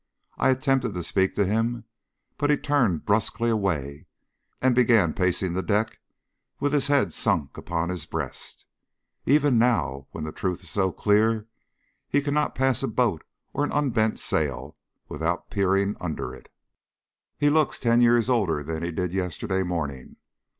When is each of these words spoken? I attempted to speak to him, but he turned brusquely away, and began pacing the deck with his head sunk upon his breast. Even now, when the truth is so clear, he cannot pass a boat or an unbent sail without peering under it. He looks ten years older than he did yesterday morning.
I 0.39 0.49
attempted 0.49 0.95
to 0.95 1.03
speak 1.03 1.35
to 1.35 1.45
him, 1.45 1.83
but 2.39 2.49
he 2.49 2.57
turned 2.57 3.05
brusquely 3.05 3.51
away, 3.51 4.07
and 4.59 4.73
began 4.73 5.13
pacing 5.13 5.53
the 5.53 5.61
deck 5.61 5.99
with 6.59 6.73
his 6.73 6.87
head 6.87 7.13
sunk 7.13 7.55
upon 7.55 7.89
his 7.89 8.07
breast. 8.07 8.65
Even 9.27 9.59
now, 9.59 10.07
when 10.09 10.23
the 10.23 10.31
truth 10.31 10.63
is 10.63 10.71
so 10.71 10.91
clear, 10.91 11.47
he 12.09 12.19
cannot 12.19 12.55
pass 12.55 12.81
a 12.81 12.87
boat 12.87 13.23
or 13.53 13.63
an 13.63 13.71
unbent 13.71 14.17
sail 14.19 14.75
without 15.07 15.51
peering 15.51 15.95
under 16.01 16.33
it. 16.33 16.51
He 17.37 17.51
looks 17.51 17.79
ten 17.79 18.01
years 18.01 18.27
older 18.27 18.63
than 18.63 18.81
he 18.81 18.89
did 18.91 19.13
yesterday 19.13 19.61
morning. 19.61 20.15